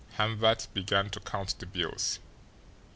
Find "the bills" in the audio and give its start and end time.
1.59-2.17